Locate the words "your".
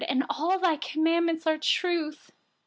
0.59-0.77